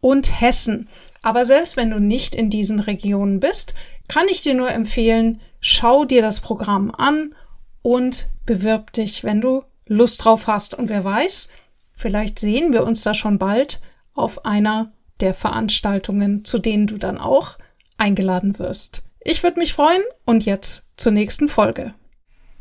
und 0.00 0.40
Hessen. 0.40 0.88
Aber 1.22 1.44
selbst 1.44 1.76
wenn 1.76 1.90
du 1.90 2.00
nicht 2.00 2.34
in 2.34 2.50
diesen 2.50 2.80
Regionen 2.80 3.40
bist, 3.40 3.74
kann 4.08 4.28
ich 4.28 4.42
dir 4.42 4.54
nur 4.54 4.70
empfehlen, 4.70 5.40
schau 5.60 6.04
dir 6.04 6.22
das 6.22 6.40
Programm 6.40 6.90
an 6.90 7.34
und 7.82 8.28
bewirb 8.46 8.92
dich, 8.92 9.24
wenn 9.24 9.40
du 9.40 9.62
Lust 9.86 10.24
drauf 10.24 10.46
hast. 10.46 10.74
Und 10.74 10.88
wer 10.88 11.04
weiß, 11.04 11.50
vielleicht 11.94 12.38
sehen 12.38 12.72
wir 12.72 12.84
uns 12.84 13.02
da 13.02 13.14
schon 13.14 13.38
bald 13.38 13.80
auf 14.14 14.44
einer 14.44 14.92
der 15.20 15.34
Veranstaltungen, 15.34 16.44
zu 16.44 16.58
denen 16.58 16.86
du 16.86 16.98
dann 16.98 17.18
auch 17.18 17.58
eingeladen 17.96 18.58
wirst. 18.58 19.02
Ich 19.20 19.42
würde 19.42 19.58
mich 19.58 19.72
freuen 19.72 20.02
und 20.24 20.44
jetzt 20.44 20.88
zur 20.96 21.12
nächsten 21.12 21.48
Folge. 21.48 21.94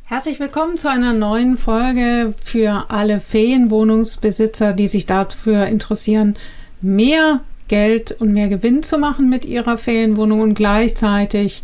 Herzlich 0.03 0.39
willkommen 0.39 0.77
zu 0.77 0.89
einer 0.89 1.13
neuen 1.13 1.57
Folge 1.57 2.33
für 2.43 2.89
alle 2.89 3.19
Ferienwohnungsbesitzer, 3.19 4.73
die 4.73 4.87
sich 4.87 5.05
dafür 5.05 5.65
interessieren, 5.67 6.37
mehr 6.81 7.41
Geld 7.67 8.15
und 8.19 8.31
mehr 8.31 8.49
Gewinn 8.49 8.83
zu 8.83 8.97
machen 8.97 9.29
mit 9.29 9.45
ihrer 9.45 9.77
Ferienwohnung 9.77 10.41
und 10.41 10.53
gleichzeitig 10.53 11.63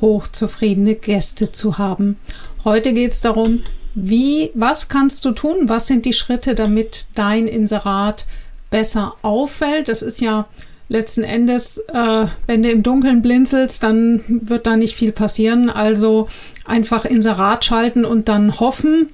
hochzufriedene 0.00 0.94
Gäste 0.94 1.52
zu 1.52 1.78
haben. 1.78 2.16
Heute 2.64 2.92
geht 2.92 3.12
es 3.12 3.20
darum, 3.20 3.62
wie, 3.94 4.50
was 4.54 4.88
kannst 4.88 5.24
du 5.24 5.32
tun? 5.32 5.68
Was 5.68 5.86
sind 5.86 6.06
die 6.06 6.12
Schritte, 6.14 6.54
damit 6.54 7.06
dein 7.14 7.46
Inserat 7.46 8.24
besser 8.70 9.14
auffällt? 9.22 9.88
Das 9.88 10.00
ist 10.02 10.20
ja 10.20 10.48
letzten 10.88 11.22
Endes, 11.22 11.78
äh, 11.92 12.26
wenn 12.46 12.62
du 12.62 12.70
im 12.70 12.82
Dunkeln 12.82 13.22
blinzelst, 13.22 13.82
dann 13.82 14.22
wird 14.26 14.66
da 14.66 14.76
nicht 14.76 14.94
viel 14.94 15.12
passieren. 15.12 15.68
Also 15.68 16.28
einfach 16.64 17.04
Inserat 17.04 17.64
schalten 17.64 18.04
und 18.04 18.28
dann 18.28 18.60
hoffen, 18.60 19.10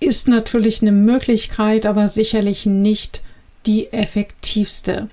ist 0.00 0.28
natürlich 0.28 0.82
eine 0.82 0.92
Möglichkeit, 0.92 1.86
aber 1.86 2.08
sicherlich 2.08 2.66
nicht 2.66 3.22
die 3.66 3.92
effektivste. 3.92 5.08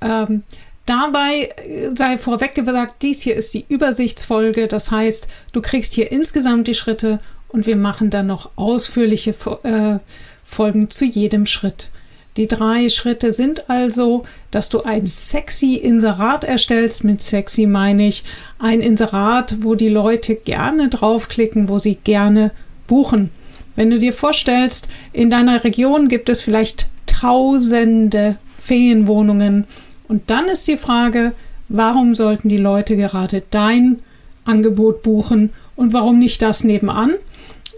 Ähm, 0.00 0.42
dabei 0.86 1.54
sei 1.94 2.18
vorweg 2.18 2.54
gesagt, 2.54 3.02
dies 3.02 3.22
hier 3.22 3.34
ist 3.34 3.54
die 3.54 3.64
Übersichtsfolge. 3.68 4.66
Das 4.66 4.90
heißt, 4.90 5.28
du 5.52 5.60
kriegst 5.60 5.94
hier 5.94 6.10
insgesamt 6.10 6.68
die 6.68 6.74
Schritte 6.74 7.20
und 7.48 7.66
wir 7.66 7.76
machen 7.76 8.10
dann 8.10 8.26
noch 8.26 8.50
ausführliche 8.56 9.34
äh, 9.62 9.98
Folgen 10.44 10.90
zu 10.90 11.04
jedem 11.04 11.46
Schritt. 11.46 11.90
Die 12.36 12.46
drei 12.46 12.88
Schritte 12.88 13.32
sind 13.32 13.68
also, 13.68 14.24
dass 14.50 14.68
du 14.68 14.82
ein 14.82 15.06
sexy 15.06 15.74
Inserat 15.74 16.44
erstellst. 16.44 17.02
Mit 17.02 17.20
sexy 17.22 17.66
meine 17.66 18.06
ich 18.06 18.24
ein 18.58 18.80
Inserat, 18.80 19.56
wo 19.60 19.74
die 19.74 19.88
Leute 19.88 20.36
gerne 20.36 20.88
draufklicken, 20.88 21.68
wo 21.68 21.78
sie 21.78 21.96
gerne 21.96 22.52
buchen. 22.86 23.30
Wenn 23.74 23.90
du 23.90 23.98
dir 23.98 24.12
vorstellst, 24.12 24.88
in 25.12 25.30
deiner 25.30 25.64
Region 25.64 26.08
gibt 26.08 26.28
es 26.28 26.40
vielleicht 26.40 26.88
tausende 27.10 28.36
Ferienwohnungen, 28.56 29.66
und 30.10 30.28
dann 30.28 30.48
ist 30.48 30.66
die 30.66 30.76
Frage, 30.76 31.34
warum 31.68 32.16
sollten 32.16 32.48
die 32.48 32.56
Leute 32.56 32.96
gerade 32.96 33.44
dein 33.50 34.00
Angebot 34.44 35.02
buchen 35.04 35.50
und 35.76 35.92
warum 35.92 36.18
nicht 36.18 36.42
das 36.42 36.64
nebenan? 36.64 37.12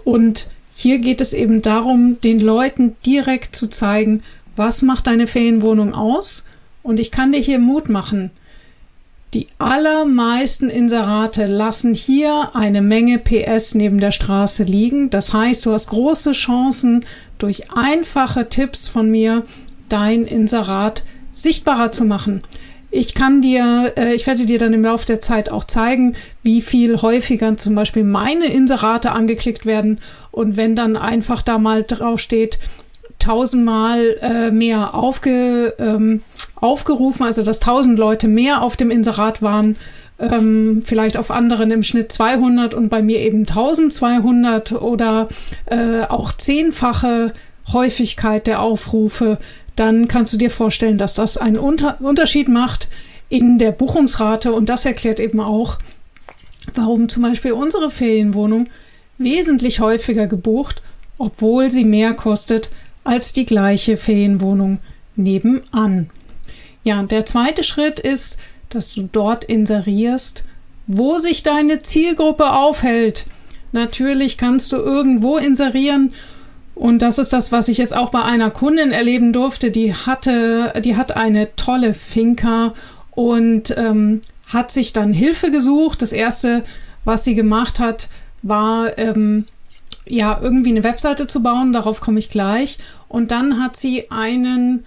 Und 0.04 0.46
hier 0.72 0.96
geht 0.96 1.20
es 1.20 1.34
eben 1.34 1.60
darum, 1.60 2.18
den 2.22 2.40
Leuten 2.40 2.96
direkt 3.04 3.54
zu 3.54 3.66
zeigen, 3.66 4.22
was 4.56 4.80
macht 4.80 5.08
deine 5.08 5.26
Ferienwohnung 5.26 5.92
aus? 5.92 6.46
Und 6.82 7.00
ich 7.00 7.10
kann 7.10 7.32
dir 7.32 7.40
hier 7.40 7.58
Mut 7.58 7.90
machen. 7.90 8.30
Die 9.34 9.46
allermeisten 9.58 10.70
Inserate 10.70 11.44
lassen 11.46 11.92
hier 11.92 12.56
eine 12.56 12.80
Menge 12.80 13.18
PS 13.18 13.74
neben 13.74 14.00
der 14.00 14.10
Straße 14.10 14.64
liegen. 14.64 15.10
Das 15.10 15.34
heißt, 15.34 15.66
du 15.66 15.72
hast 15.72 15.88
große 15.88 16.32
Chancen, 16.32 17.04
durch 17.42 17.72
einfache 17.72 18.48
Tipps 18.48 18.88
von 18.88 19.10
mir 19.10 19.44
dein 19.88 20.24
Inserat 20.24 21.02
sichtbarer 21.32 21.90
zu 21.90 22.04
machen. 22.04 22.42
Ich 22.90 23.14
kann 23.14 23.40
dir, 23.40 23.94
äh, 23.96 24.14
ich 24.14 24.26
werde 24.26 24.44
dir 24.44 24.58
dann 24.58 24.74
im 24.74 24.84
Laufe 24.84 25.06
der 25.06 25.22
Zeit 25.22 25.50
auch 25.50 25.64
zeigen, 25.64 26.14
wie 26.42 26.60
viel 26.60 27.00
häufiger 27.00 27.56
zum 27.56 27.74
Beispiel 27.74 28.04
meine 28.04 28.46
Inserate 28.46 29.12
angeklickt 29.12 29.64
werden. 29.64 29.98
Und 30.30 30.56
wenn 30.56 30.76
dann 30.76 30.96
einfach 30.96 31.42
da 31.42 31.58
mal 31.58 31.84
drauf 31.84 32.20
steht, 32.20 32.58
tausendmal 33.18 34.16
äh, 34.20 34.50
mehr 34.50 34.94
aufge, 34.94 35.74
ähm, 35.78 36.22
aufgerufen, 36.56 37.24
also 37.24 37.42
dass 37.42 37.60
tausend 37.60 37.98
Leute 37.98 38.28
mehr 38.28 38.62
auf 38.62 38.76
dem 38.76 38.90
Inserat 38.90 39.40
waren, 39.40 39.76
ähm, 40.18 40.82
vielleicht 40.84 41.16
auf 41.16 41.30
anderen 41.30 41.70
im 41.70 41.82
Schnitt 41.82 42.12
200 42.12 42.74
und 42.74 42.88
bei 42.88 43.02
mir 43.02 43.20
eben 43.20 43.40
1200 43.40 44.72
oder 44.72 45.28
äh, 45.66 46.02
auch 46.02 46.32
zehnfache 46.32 47.32
Häufigkeit 47.72 48.46
der 48.46 48.60
Aufrufe, 48.60 49.38
dann 49.76 50.08
kannst 50.08 50.32
du 50.32 50.36
dir 50.36 50.50
vorstellen, 50.50 50.98
dass 50.98 51.14
das 51.14 51.36
einen 51.36 51.58
Unter 51.58 52.00
Unterschied 52.00 52.48
macht 52.48 52.88
in 53.28 53.58
der 53.58 53.72
Buchungsrate 53.72 54.52
und 54.52 54.68
das 54.68 54.84
erklärt 54.84 55.18
eben 55.18 55.40
auch, 55.40 55.78
warum 56.74 57.08
zum 57.08 57.22
Beispiel 57.22 57.52
unsere 57.52 57.90
Ferienwohnung 57.90 58.68
wesentlich 59.18 59.80
häufiger 59.80 60.26
gebucht, 60.26 60.82
obwohl 61.18 61.70
sie 61.70 61.84
mehr 61.84 62.14
kostet 62.14 62.70
als 63.04 63.32
die 63.32 63.46
gleiche 63.46 63.96
Ferienwohnung 63.96 64.78
nebenan. 65.16 66.10
Ja, 66.84 67.02
der 67.02 67.26
zweite 67.26 67.64
Schritt 67.64 68.00
ist, 68.00 68.38
dass 68.74 68.94
du 68.94 69.08
dort 69.10 69.44
inserierst, 69.44 70.44
wo 70.86 71.18
sich 71.18 71.42
deine 71.42 71.82
Zielgruppe 71.82 72.52
aufhält. 72.52 73.26
Natürlich 73.72 74.36
kannst 74.36 74.72
du 74.72 74.76
irgendwo 74.76 75.36
inserieren 75.36 76.12
und 76.74 77.02
das 77.02 77.18
ist 77.18 77.32
das, 77.32 77.52
was 77.52 77.68
ich 77.68 77.78
jetzt 77.78 77.94
auch 77.94 78.10
bei 78.10 78.22
einer 78.22 78.50
Kundin 78.50 78.92
erleben 78.92 79.32
durfte. 79.32 79.70
Die 79.70 79.94
hatte, 79.94 80.72
die 80.84 80.96
hat 80.96 81.16
eine 81.16 81.54
tolle 81.56 81.94
Finca 81.94 82.74
und 83.10 83.74
ähm, 83.76 84.22
hat 84.46 84.70
sich 84.70 84.92
dann 84.92 85.12
Hilfe 85.12 85.50
gesucht. 85.50 86.02
Das 86.02 86.12
erste, 86.12 86.62
was 87.04 87.24
sie 87.24 87.34
gemacht 87.34 87.78
hat, 87.78 88.08
war 88.42 88.98
ähm, 88.98 89.44
ja 90.06 90.38
irgendwie 90.42 90.70
eine 90.70 90.84
Webseite 90.84 91.26
zu 91.26 91.42
bauen. 91.42 91.72
Darauf 91.72 92.00
komme 92.00 92.18
ich 92.18 92.30
gleich. 92.30 92.78
Und 93.08 93.30
dann 93.30 93.62
hat 93.62 93.76
sie 93.76 94.10
einen 94.10 94.84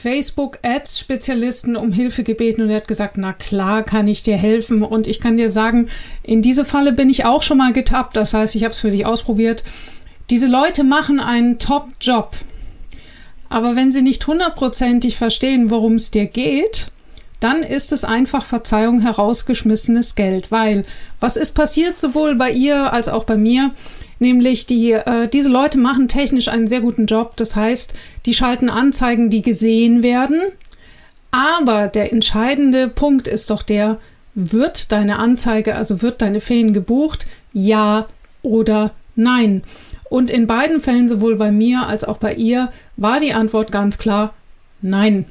Facebook-Ads-Spezialisten 0.00 1.76
um 1.76 1.92
Hilfe 1.92 2.22
gebeten 2.22 2.62
und 2.62 2.70
er 2.70 2.76
hat 2.76 2.88
gesagt, 2.88 3.18
na 3.18 3.32
klar 3.32 3.82
kann 3.82 4.06
ich 4.06 4.22
dir 4.22 4.36
helfen. 4.36 4.82
Und 4.82 5.08
ich 5.08 5.20
kann 5.20 5.36
dir 5.36 5.50
sagen, 5.50 5.88
in 6.22 6.40
diese 6.40 6.64
Falle 6.64 6.92
bin 6.92 7.10
ich 7.10 7.24
auch 7.24 7.42
schon 7.42 7.58
mal 7.58 7.72
getappt. 7.72 8.16
Das 8.16 8.32
heißt, 8.32 8.54
ich 8.54 8.62
habe 8.62 8.72
es 8.72 8.78
für 8.78 8.92
dich 8.92 9.06
ausprobiert. 9.06 9.64
Diese 10.30 10.46
Leute 10.46 10.84
machen 10.84 11.18
einen 11.18 11.58
Top-Job. 11.58 12.36
Aber 13.48 13.74
wenn 13.74 13.90
sie 13.90 14.02
nicht 14.02 14.24
hundertprozentig 14.26 15.16
verstehen, 15.16 15.70
worum 15.70 15.94
es 15.94 16.12
dir 16.12 16.26
geht, 16.26 16.88
dann 17.40 17.62
ist 17.62 17.92
es 17.92 18.04
einfach 18.04 18.44
Verzeihung 18.44 19.00
herausgeschmissenes 19.00 20.14
Geld. 20.14 20.52
Weil 20.52 20.84
was 21.18 21.36
ist 21.36 21.56
passiert 21.56 21.98
sowohl 21.98 22.36
bei 22.36 22.52
ihr 22.52 22.92
als 22.92 23.08
auch 23.08 23.24
bei 23.24 23.36
mir? 23.36 23.72
Nämlich 24.18 24.66
die, 24.66 24.92
äh, 24.92 25.28
diese 25.28 25.48
Leute 25.48 25.78
machen 25.78 26.08
technisch 26.08 26.48
einen 26.48 26.66
sehr 26.66 26.80
guten 26.80 27.06
Job. 27.06 27.36
Das 27.36 27.54
heißt, 27.54 27.94
die 28.26 28.34
schalten 28.34 28.68
Anzeigen, 28.68 29.30
die 29.30 29.42
gesehen 29.42 30.02
werden. 30.02 30.40
Aber 31.30 31.88
der 31.88 32.12
entscheidende 32.12 32.88
Punkt 32.88 33.28
ist 33.28 33.50
doch 33.50 33.62
der, 33.62 33.98
wird 34.34 34.92
deine 34.92 35.18
Anzeige, 35.18 35.74
also 35.74 36.02
wird 36.02 36.22
deine 36.22 36.40
Ferien 36.40 36.72
gebucht? 36.72 37.26
Ja 37.52 38.06
oder 38.42 38.92
nein? 39.14 39.62
Und 40.10 40.30
in 40.30 40.46
beiden 40.46 40.80
Fällen, 40.80 41.08
sowohl 41.08 41.36
bei 41.36 41.52
mir 41.52 41.86
als 41.86 42.04
auch 42.04 42.16
bei 42.16 42.34
ihr, 42.34 42.72
war 42.96 43.20
die 43.20 43.34
Antwort 43.34 43.72
ganz 43.72 43.98
klar 43.98 44.32
nein. 44.80 45.26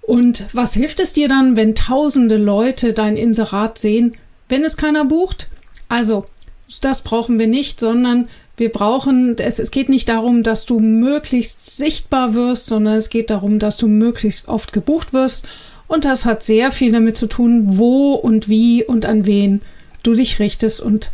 Und 0.00 0.46
was 0.54 0.72
hilft 0.72 1.00
es 1.00 1.12
dir 1.12 1.28
dann, 1.28 1.54
wenn 1.54 1.74
tausende 1.74 2.38
Leute 2.38 2.94
dein 2.94 3.16
Inserat 3.16 3.76
sehen, 3.78 4.16
wenn 4.48 4.64
es 4.64 4.78
keiner 4.78 5.04
bucht? 5.04 5.50
Also, 5.88 6.26
das 6.80 7.02
brauchen 7.02 7.38
wir 7.38 7.46
nicht, 7.46 7.80
sondern 7.80 8.28
wir 8.56 8.70
brauchen, 8.70 9.38
es, 9.38 9.58
es 9.58 9.70
geht 9.70 9.88
nicht 9.88 10.08
darum, 10.08 10.42
dass 10.42 10.66
du 10.66 10.80
möglichst 10.80 11.76
sichtbar 11.76 12.34
wirst, 12.34 12.66
sondern 12.66 12.94
es 12.94 13.08
geht 13.08 13.30
darum, 13.30 13.58
dass 13.58 13.76
du 13.76 13.86
möglichst 13.86 14.48
oft 14.48 14.72
gebucht 14.72 15.12
wirst. 15.12 15.46
Und 15.86 16.04
das 16.04 16.24
hat 16.24 16.44
sehr 16.44 16.70
viel 16.72 16.92
damit 16.92 17.16
zu 17.16 17.28
tun, 17.28 17.78
wo 17.78 18.14
und 18.14 18.48
wie 18.48 18.84
und 18.84 19.06
an 19.06 19.24
wen 19.24 19.62
du 20.02 20.14
dich 20.14 20.38
richtest. 20.38 20.80
Und 20.80 21.10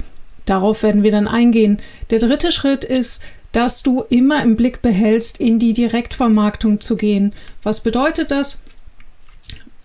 darauf 0.47 0.83
werden 0.83 1.03
wir 1.03 1.13
dann 1.13 1.29
eingehen. 1.29 1.79
Der 2.11 2.19
dritte 2.19 2.51
Schritt 2.51 2.83
ist, 2.83 3.23
dass 3.53 3.85
du 3.85 4.03
immer 4.09 4.43
im 4.43 4.57
Blick 4.57 4.83
behältst, 4.83 5.39
in 5.39 5.61
die 5.61 5.75
Direktvermarktung 5.75 6.81
zu 6.81 6.97
gehen. 6.97 7.33
Was 7.63 7.81
bedeutet 7.81 8.33
das? 8.33 8.59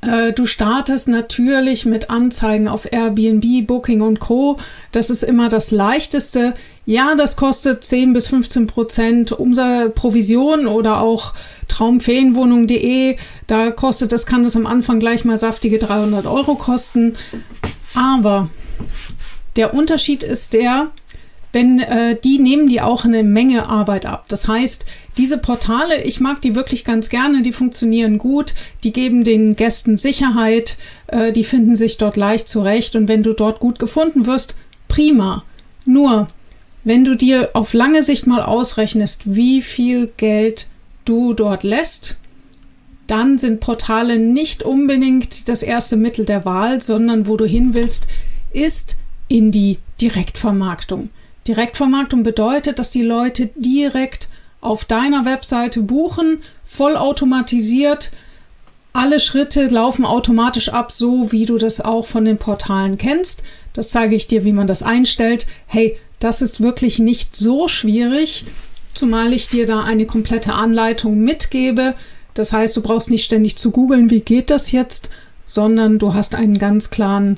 Äh, 0.01 0.31
du 0.31 0.45
startest 0.45 1.07
natürlich 1.07 1.85
mit 1.85 2.09
Anzeigen 2.09 2.67
auf 2.67 2.91
Airbnb, 2.91 3.67
Booking 3.67 4.01
und 4.01 4.19
Co. 4.19 4.57
Das 4.91 5.09
ist 5.09 5.23
immer 5.23 5.49
das 5.49 5.71
leichteste. 5.71 6.53
Ja, 6.85 7.15
das 7.15 7.35
kostet 7.35 7.83
10 7.83 8.13
bis 8.13 8.27
15 8.27 8.67
Prozent 8.67 9.31
Umsatz 9.33 9.93
Provision 9.95 10.67
oder 10.67 11.01
auch 11.01 11.33
traumferienwohnung.de. 11.67 13.17
Da 13.47 13.71
kostet 13.71 14.11
das, 14.11 14.25
kann 14.25 14.43
das 14.43 14.55
am 14.55 14.65
Anfang 14.65 14.99
gleich 14.99 15.25
mal 15.25 15.37
saftige 15.37 15.79
300 15.79 16.25
Euro 16.25 16.55
kosten. 16.55 17.15
Aber 17.93 18.49
der 19.55 19.73
Unterschied 19.73 20.23
ist 20.23 20.53
der, 20.53 20.91
wenn 21.51 21.79
äh, 21.79 22.15
die 22.23 22.39
nehmen 22.39 22.67
die 22.67 22.81
auch 22.81 23.05
eine 23.05 23.23
Menge 23.23 23.67
Arbeit 23.67 24.05
ab. 24.05 24.25
Das 24.27 24.47
heißt, 24.47 24.85
diese 25.17 25.37
Portale, 25.37 26.03
ich 26.03 26.19
mag 26.19 26.41
die 26.41 26.55
wirklich 26.55 26.85
ganz 26.85 27.09
gerne, 27.09 27.41
die 27.41 27.53
funktionieren 27.53 28.17
gut, 28.17 28.53
die 28.83 28.93
geben 28.93 29.23
den 29.23 29.55
Gästen 29.55 29.97
Sicherheit, 29.97 30.77
äh, 31.07 31.31
die 31.31 31.43
finden 31.43 31.75
sich 31.75 31.97
dort 31.97 32.17
leicht 32.17 32.47
zurecht 32.47 32.95
und 32.95 33.07
wenn 33.07 33.23
du 33.23 33.33
dort 33.33 33.59
gut 33.59 33.79
gefunden 33.79 34.25
wirst, 34.25 34.55
prima. 34.87 35.43
Nur, 35.85 36.27
wenn 36.83 37.03
du 37.03 37.15
dir 37.15 37.49
auf 37.53 37.73
lange 37.73 38.03
Sicht 38.03 38.27
mal 38.27 38.43
ausrechnest, 38.43 39.21
wie 39.25 39.61
viel 39.61 40.11
Geld 40.17 40.67
du 41.05 41.33
dort 41.33 41.63
lässt, 41.63 42.17
dann 43.07 43.39
sind 43.39 43.59
Portale 43.59 44.19
nicht 44.19 44.61
unbedingt 44.61 45.49
das 45.49 45.63
erste 45.63 45.97
Mittel 45.97 46.25
der 46.25 46.45
Wahl, 46.45 46.81
sondern 46.81 47.27
wo 47.27 47.37
du 47.37 47.45
hin 47.45 47.73
willst, 47.73 48.07
ist 48.53 48.97
in 49.27 49.51
die 49.51 49.79
Direktvermarktung. 49.99 51.09
Direktvermarktung 51.47 52.23
bedeutet, 52.23 52.79
dass 52.79 52.89
die 52.89 53.03
Leute 53.03 53.49
direkt 53.55 54.27
auf 54.61 54.85
deiner 54.85 55.25
Webseite 55.25 55.81
buchen, 55.81 56.41
vollautomatisiert. 56.65 58.11
Alle 58.93 59.19
Schritte 59.19 59.67
laufen 59.67 60.05
automatisch 60.05 60.69
ab, 60.69 60.91
so 60.91 61.31
wie 61.31 61.45
du 61.45 61.57
das 61.57 61.81
auch 61.81 62.05
von 62.05 62.25
den 62.25 62.37
Portalen 62.37 62.97
kennst. 62.97 63.43
Das 63.73 63.89
zeige 63.89 64.15
ich 64.15 64.27
dir, 64.27 64.43
wie 64.43 64.51
man 64.51 64.67
das 64.67 64.83
einstellt. 64.83 65.47
Hey, 65.67 65.97
das 66.19 66.41
ist 66.41 66.61
wirklich 66.61 66.99
nicht 66.99 67.35
so 67.35 67.67
schwierig, 67.67 68.45
zumal 68.93 69.31
ich 69.33 69.47
dir 69.47 69.65
da 69.65 69.83
eine 69.83 70.05
komplette 70.05 70.53
Anleitung 70.53 71.19
mitgebe. 71.19 71.95
Das 72.33 72.51
heißt, 72.51 72.75
du 72.75 72.81
brauchst 72.81 73.09
nicht 73.09 73.23
ständig 73.23 73.57
zu 73.57 73.71
googeln, 73.71 74.09
wie 74.09 74.21
geht 74.21 74.49
das 74.49 74.71
jetzt, 74.71 75.09
sondern 75.45 75.97
du 75.97 76.13
hast 76.13 76.35
einen 76.35 76.57
ganz 76.57 76.89
klaren, 76.89 77.37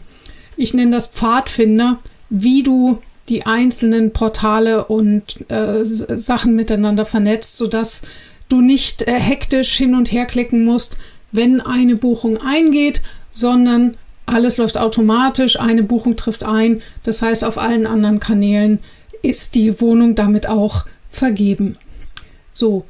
ich 0.57 0.73
nenne 0.73 0.91
das 0.91 1.07
Pfadfinder, 1.07 1.99
wie 2.29 2.63
du 2.63 2.99
die 3.31 3.45
einzelnen 3.45 4.11
Portale 4.11 4.85
und 4.85 5.49
äh, 5.49 5.83
Sachen 5.83 6.53
miteinander 6.53 7.05
vernetzt, 7.05 7.57
sodass 7.57 8.01
du 8.49 8.61
nicht 8.61 9.07
äh, 9.07 9.13
hektisch 9.13 9.73
hin 9.73 9.95
und 9.95 10.11
her 10.11 10.25
klicken 10.25 10.65
musst, 10.65 10.97
wenn 11.31 11.61
eine 11.61 11.95
Buchung 11.95 12.37
eingeht, 12.37 13.01
sondern 13.31 13.95
alles 14.25 14.57
läuft 14.57 14.77
automatisch, 14.77 15.59
eine 15.59 15.81
Buchung 15.81 16.17
trifft 16.17 16.43
ein. 16.43 16.81
Das 17.03 17.21
heißt, 17.21 17.45
auf 17.45 17.57
allen 17.57 17.87
anderen 17.87 18.19
Kanälen 18.19 18.79
ist 19.21 19.55
die 19.55 19.79
Wohnung 19.79 20.15
damit 20.15 20.47
auch 20.47 20.85
vergeben. 21.09 21.77
So. 22.51 22.85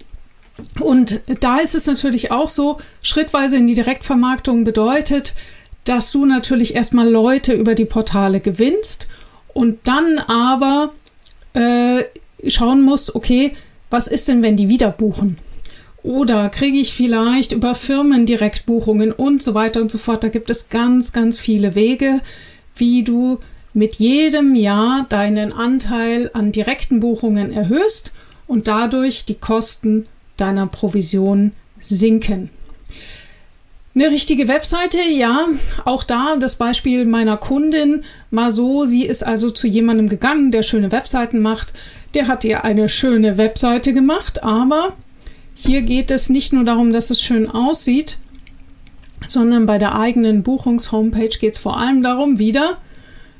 Und 0.79 1.21
da 1.39 1.59
ist 1.59 1.75
es 1.75 1.85
natürlich 1.85 2.31
auch 2.31 2.49
so, 2.49 2.79
schrittweise 3.01 3.57
in 3.57 3.67
die 3.67 3.75
Direktvermarktung 3.75 4.63
bedeutet, 4.63 5.35
dass 5.83 6.11
du 6.11 6.25
natürlich 6.25 6.75
erstmal 6.75 7.09
Leute 7.09 7.53
über 7.53 7.75
die 7.75 7.85
Portale 7.85 8.39
gewinnst 8.39 9.07
und 9.53 9.79
dann 9.83 10.17
aber 10.19 10.91
äh, 11.53 12.03
schauen 12.47 12.81
muss, 12.81 13.13
okay, 13.13 13.53
was 13.89 14.07
ist 14.07 14.27
denn, 14.27 14.41
wenn 14.41 14.55
die 14.55 14.69
wieder 14.69 14.91
buchen? 14.91 15.37
Oder 16.03 16.49
kriege 16.49 16.77
ich 16.77 16.93
vielleicht 16.93 17.51
über 17.51 17.75
Firmen 17.75 18.25
Direktbuchungen 18.25 19.11
und 19.11 19.43
so 19.43 19.53
weiter 19.53 19.81
und 19.81 19.91
so 19.91 19.97
fort. 19.97 20.23
Da 20.23 20.29
gibt 20.29 20.49
es 20.49 20.69
ganz, 20.69 21.13
ganz 21.13 21.37
viele 21.37 21.75
Wege, 21.75 22.21
wie 22.75 23.03
du 23.03 23.39
mit 23.73 23.95
jedem 23.95 24.55
Jahr 24.55 25.05
deinen 25.09 25.53
Anteil 25.53 26.31
an 26.33 26.51
direkten 26.51 26.99
Buchungen 26.99 27.51
erhöhst 27.51 28.13
und 28.47 28.67
dadurch 28.67 29.25
die 29.25 29.35
Kosten 29.35 30.07
deiner 30.37 30.67
Provision 30.67 31.51
sinken. 31.79 32.49
Eine 33.93 34.09
richtige 34.09 34.47
Webseite, 34.47 34.99
ja, 35.01 35.47
auch 35.83 36.03
da 36.03 36.37
das 36.37 36.55
Beispiel 36.55 37.05
meiner 37.05 37.35
Kundin 37.35 38.05
mal 38.29 38.51
so, 38.51 38.85
sie 38.85 39.05
ist 39.05 39.21
also 39.21 39.49
zu 39.49 39.67
jemandem 39.67 40.07
gegangen, 40.07 40.51
der 40.51 40.63
schöne 40.63 40.93
Webseiten 40.93 41.41
macht, 41.41 41.73
der 42.13 42.27
hat 42.27 42.45
ihr 42.45 42.63
eine 42.63 42.87
schöne 42.87 43.37
Webseite 43.37 43.93
gemacht, 43.93 44.43
aber 44.43 44.93
hier 45.53 45.81
geht 45.81 46.09
es 46.09 46.29
nicht 46.29 46.53
nur 46.53 46.63
darum, 46.63 46.93
dass 46.93 47.09
es 47.09 47.21
schön 47.21 47.49
aussieht, 47.49 48.17
sondern 49.27 49.65
bei 49.65 49.77
der 49.77 49.93
eigenen 49.93 50.41
Buchungshomepage 50.41 51.39
geht 51.39 51.55
es 51.55 51.59
vor 51.59 51.77
allem 51.77 52.01
darum, 52.01 52.39
wieder, 52.39 52.77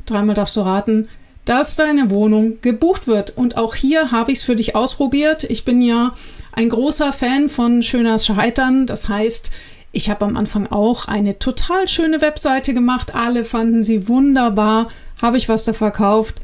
dreimal 0.06 0.36
darfst 0.36 0.58
du 0.58 0.62
raten, 0.62 1.08
dass 1.46 1.76
deine 1.76 2.12
Wohnung 2.12 2.62
gebucht 2.62 3.08
wird. 3.08 3.36
Und 3.36 3.58
auch 3.58 3.74
hier 3.74 4.12
habe 4.12 4.32
ich 4.32 4.40
es 4.40 4.44
für 4.44 4.56
dich 4.56 4.76
ausprobiert. 4.76 5.44
Ich 5.46 5.66
bin 5.66 5.82
ja 5.82 6.14
ein 6.54 6.70
großer 6.70 7.12
Fan 7.14 7.50
von 7.50 7.82
schöner 7.82 8.20
Scheitern. 8.20 8.86
Das 8.86 9.10
heißt, 9.10 9.50
ich 9.92 10.10
habe 10.10 10.26
am 10.26 10.38
Anfang 10.38 10.68
auch 10.68 11.08
eine 11.08 11.38
total 11.38 11.88
schöne 11.88 12.22
Webseite 12.22 12.74
gemacht. 12.74 13.14
Alle 13.14 13.44
fanden 13.44 13.84
sie 13.84 14.08
wunderbar. 14.08 14.90
Habe 15.22 15.38
ich 15.38 15.50
was 15.50 15.66
da 15.66 15.74
verkauft? 15.74 16.36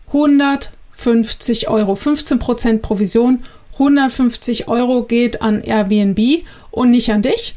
150 0.09 1.69
Euro, 1.69 1.93
15% 1.93 2.79
Provision. 2.79 3.45
150 3.75 4.67
Euro 4.67 5.05
geht 5.05 5.43
an 5.43 5.63
Airbnb 5.63 6.45
und 6.73 6.91
nicht 6.91 7.13
an 7.13 7.23
dich. 7.23 7.57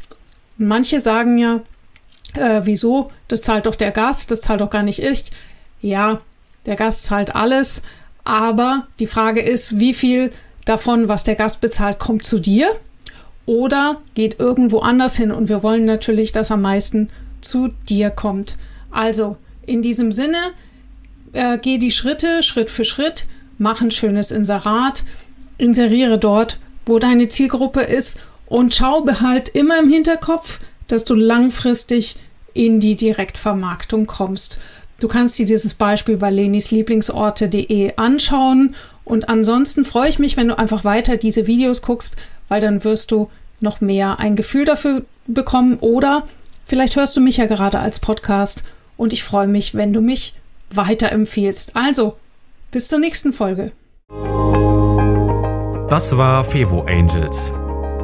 Manche 0.58 1.00
sagen 1.00 1.38
ja, 1.38 1.60
äh, 2.34 2.60
wieso? 2.64 3.10
Das 3.26 3.42
zahlt 3.42 3.66
doch 3.66 3.74
der 3.74 3.90
Gast, 3.90 4.30
das 4.30 4.40
zahlt 4.42 4.60
doch 4.60 4.70
gar 4.70 4.84
nicht 4.84 5.00
ich. 5.00 5.32
Ja, 5.82 6.20
der 6.66 6.76
Gast 6.76 7.04
zahlt 7.04 7.34
alles, 7.34 7.82
aber 8.24 8.86
die 8.98 9.06
Frage 9.06 9.40
ist, 9.40 9.78
wie 9.78 9.94
viel 9.94 10.32
davon, 10.64 11.08
was 11.08 11.24
der 11.24 11.34
Gast 11.34 11.60
bezahlt, 11.60 11.98
kommt 11.98 12.24
zu 12.24 12.38
dir 12.38 12.70
oder 13.46 14.00
geht 14.14 14.40
irgendwo 14.40 14.80
anders 14.80 15.16
hin. 15.16 15.30
Und 15.30 15.48
wir 15.48 15.62
wollen 15.62 15.84
natürlich, 15.84 16.32
dass 16.32 16.50
am 16.50 16.62
meisten 16.62 17.10
zu 17.42 17.68
dir 17.88 18.10
kommt. 18.10 18.56
Also 18.90 19.36
in 19.66 19.82
diesem 19.82 20.12
Sinne, 20.12 20.52
äh, 21.32 21.58
geh 21.58 21.78
die 21.78 21.90
Schritte 21.90 22.42
Schritt 22.42 22.70
für 22.70 22.84
Schritt, 22.84 23.26
mach 23.58 23.82
ein 23.82 23.90
schönes 23.90 24.30
Inserat, 24.30 25.04
inseriere 25.58 26.18
dort, 26.18 26.58
wo 26.86 26.98
deine 26.98 27.28
Zielgruppe 27.28 27.80
ist 27.80 28.22
und 28.46 28.74
schau 28.74 29.02
behalt 29.02 29.48
immer 29.48 29.78
im 29.78 29.90
Hinterkopf, 29.90 30.60
dass 30.88 31.04
du 31.04 31.14
langfristig 31.14 32.16
in 32.52 32.80
die 32.80 32.96
Direktvermarktung 32.96 34.06
kommst. 34.06 34.60
Du 35.00 35.08
kannst 35.08 35.38
dir 35.38 35.46
dieses 35.46 35.74
Beispiel 35.74 36.16
bei 36.16 36.30
lenislieblingsorte.de 36.30 37.94
anschauen 37.96 38.74
und 39.04 39.28
ansonsten 39.28 39.84
freue 39.84 40.08
ich 40.08 40.18
mich, 40.18 40.36
wenn 40.36 40.48
du 40.48 40.58
einfach 40.58 40.84
weiter 40.84 41.16
diese 41.16 41.46
Videos 41.46 41.82
guckst, 41.82 42.16
weil 42.48 42.60
dann 42.60 42.84
wirst 42.84 43.10
du 43.10 43.30
noch 43.60 43.80
mehr 43.80 44.18
ein 44.18 44.36
Gefühl 44.36 44.64
dafür 44.64 45.02
bekommen 45.26 45.78
oder 45.80 46.26
vielleicht 46.66 46.96
hörst 46.96 47.16
du 47.16 47.20
mich 47.20 47.36
ja 47.36 47.46
gerade 47.46 47.78
als 47.80 47.98
Podcast 47.98 48.64
und 48.96 49.12
ich 49.12 49.24
freue 49.24 49.48
mich, 49.48 49.74
wenn 49.74 49.92
du 49.92 50.00
mich 50.00 50.34
weiterempfehlst. 50.70 51.76
Also, 51.76 52.16
bis 52.70 52.88
zur 52.88 52.98
nächsten 52.98 53.32
Folge. 53.32 53.72
Das 55.88 56.16
war 56.16 56.44
Fevo 56.44 56.82
Angels, 56.82 57.52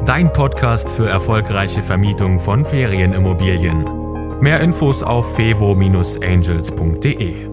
dein 0.05 0.31
Podcast 0.31 0.91
für 0.91 1.09
erfolgreiche 1.09 1.81
Vermietung 1.81 2.39
von 2.39 2.63
Ferienimmobilien. 2.63 4.00
Mehr 4.41 4.59
Infos 4.59 5.03
auf 5.03 5.35
fevo-angels.de. 5.35 7.50